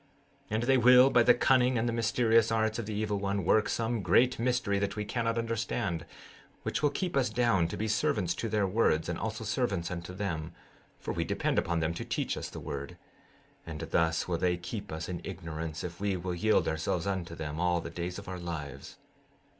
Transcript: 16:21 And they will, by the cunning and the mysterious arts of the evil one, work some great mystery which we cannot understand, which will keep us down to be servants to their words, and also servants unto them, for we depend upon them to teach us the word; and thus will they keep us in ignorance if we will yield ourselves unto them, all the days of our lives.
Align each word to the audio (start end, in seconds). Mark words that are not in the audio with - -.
16:21 0.47 0.53
And 0.55 0.63
they 0.63 0.77
will, 0.79 1.09
by 1.11 1.21
the 1.21 1.35
cunning 1.35 1.77
and 1.77 1.87
the 1.87 1.93
mysterious 1.93 2.51
arts 2.51 2.79
of 2.79 2.87
the 2.87 2.93
evil 2.95 3.19
one, 3.19 3.45
work 3.45 3.69
some 3.69 4.01
great 4.01 4.39
mystery 4.39 4.79
which 4.79 4.95
we 4.95 5.05
cannot 5.05 5.37
understand, 5.37 6.07
which 6.63 6.81
will 6.81 6.89
keep 6.89 7.15
us 7.15 7.29
down 7.29 7.67
to 7.67 7.77
be 7.77 7.87
servants 7.87 8.33
to 8.33 8.49
their 8.49 8.65
words, 8.65 9.07
and 9.07 9.19
also 9.19 9.43
servants 9.43 9.91
unto 9.91 10.11
them, 10.11 10.53
for 10.97 11.13
we 11.13 11.23
depend 11.23 11.59
upon 11.59 11.81
them 11.81 11.93
to 11.93 12.03
teach 12.03 12.35
us 12.35 12.49
the 12.49 12.59
word; 12.59 12.97
and 13.63 13.79
thus 13.91 14.27
will 14.27 14.39
they 14.39 14.57
keep 14.57 14.91
us 14.91 15.07
in 15.07 15.21
ignorance 15.23 15.83
if 15.83 15.99
we 15.99 16.17
will 16.17 16.33
yield 16.33 16.67
ourselves 16.67 17.05
unto 17.05 17.35
them, 17.35 17.59
all 17.59 17.79
the 17.79 17.91
days 17.91 18.17
of 18.17 18.27
our 18.27 18.39
lives. 18.39 18.97